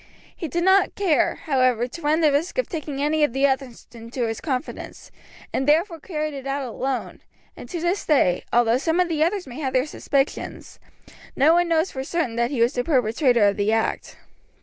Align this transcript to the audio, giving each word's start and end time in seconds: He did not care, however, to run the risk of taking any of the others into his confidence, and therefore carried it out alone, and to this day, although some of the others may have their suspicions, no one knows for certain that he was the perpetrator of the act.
He 0.35 0.47
did 0.47 0.63
not 0.63 0.95
care, 0.95 1.35
however, 1.45 1.85
to 1.87 2.01
run 2.01 2.21
the 2.21 2.31
risk 2.31 2.57
of 2.57 2.67
taking 2.67 3.03
any 3.03 3.23
of 3.23 3.33
the 3.33 3.45
others 3.45 3.85
into 3.91 4.23
his 4.25 4.41
confidence, 4.41 5.11
and 5.53 5.67
therefore 5.67 5.99
carried 5.99 6.33
it 6.33 6.47
out 6.47 6.67
alone, 6.67 7.21
and 7.55 7.69
to 7.69 7.79
this 7.79 8.03
day, 8.03 8.43
although 8.51 8.79
some 8.79 8.99
of 8.99 9.09
the 9.09 9.23
others 9.23 9.45
may 9.45 9.59
have 9.59 9.73
their 9.73 9.85
suspicions, 9.85 10.79
no 11.35 11.53
one 11.53 11.67
knows 11.67 11.91
for 11.91 12.03
certain 12.03 12.35
that 12.35 12.49
he 12.49 12.61
was 12.61 12.73
the 12.73 12.83
perpetrator 12.83 13.45
of 13.47 13.57
the 13.57 13.71
act. 13.71 14.17